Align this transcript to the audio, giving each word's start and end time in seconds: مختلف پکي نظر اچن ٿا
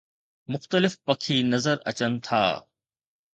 مختلف 0.53 0.93
پکي 1.05 1.37
نظر 1.53 1.77
اچن 1.89 2.11
ٿا 2.25 2.43